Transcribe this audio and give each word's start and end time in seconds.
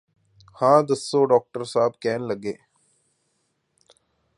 ਹਾਂ 0.55 0.81
ਦੱਸੋ 0.83 1.25
ਡਾਕਟਰ 1.25 1.63
ਸਾਹਿਬ 1.63 1.93
ਕਹਿਣ 2.01 2.27
ਲੱਗੇ 2.27 2.57